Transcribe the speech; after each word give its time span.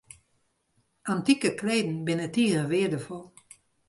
Antike 1.11 1.49
kleden 1.59 1.99
binne 2.05 2.27
tige 2.33 2.61
weardefol. 2.71 3.23